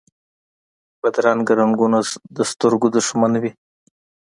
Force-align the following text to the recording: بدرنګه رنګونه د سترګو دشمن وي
بدرنګه 1.01 1.53
رنګونه 1.59 1.99
د 2.35 2.37
سترګو 2.51 2.87
دشمن 2.97 3.33
وي 3.41 3.51